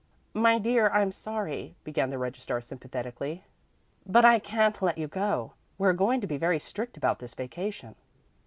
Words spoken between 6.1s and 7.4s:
to be very strict about this